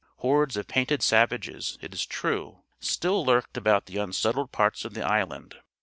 [0.17, 5.03] Hordes of painted savages, it is true, still lurked about the unsettled parts of the
[5.05, 5.59] island.